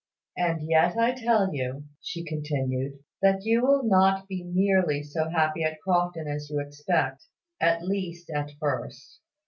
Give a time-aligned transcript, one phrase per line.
[0.35, 5.63] "And yet I tell you," she continued, "that you will not be nearly so happy
[5.63, 7.25] at Crofton as you expect
[7.61, 9.19] at least, at first.